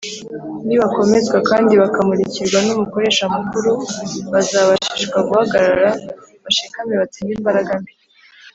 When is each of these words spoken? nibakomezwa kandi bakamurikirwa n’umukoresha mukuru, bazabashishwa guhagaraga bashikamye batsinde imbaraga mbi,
nibakomezwa 0.65 1.37
kandi 1.49 1.73
bakamurikirwa 1.81 2.59
n’umukoresha 2.65 3.23
mukuru, 3.35 3.71
bazabashishwa 4.33 5.17
guhagaraga 5.27 5.89
bashikamye 6.43 6.95
batsinde 7.01 7.33
imbaraga 7.39 7.73
mbi, 7.81 7.93